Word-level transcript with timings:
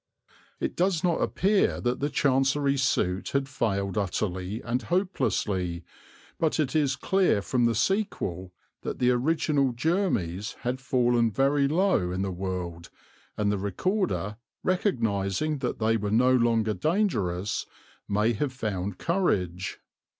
It 0.59 0.75
does 0.75 1.03
not 1.03 1.21
appear 1.21 1.79
that 1.79 1.99
the 1.99 2.09
Chancery 2.09 2.75
suit 2.75 3.29
had 3.33 3.47
failed 3.47 3.99
utterly 3.99 4.59
and 4.63 4.81
hopelessly, 4.81 5.83
but 6.39 6.59
it 6.59 6.75
is 6.75 6.95
clear 6.95 7.39
from 7.43 7.65
the 7.65 7.75
sequel 7.75 8.51
that 8.81 8.97
the 8.97 9.11
original 9.11 9.73
Jermys 9.73 10.53
had 10.61 10.81
fallen 10.81 11.29
very 11.29 11.67
low 11.67 12.09
in 12.11 12.23
the 12.23 12.31
world, 12.31 12.89
and 13.37 13.51
the 13.51 13.59
Recorder, 13.59 14.37
recognizing 14.63 15.59
that 15.59 15.77
they 15.77 15.97
were 15.97 16.09
no 16.09 16.33
longer 16.33 16.73
dangerous, 16.73 17.67
may 18.09 18.33
have 18.33 18.53
found 18.53 18.97
courage. 18.97 19.81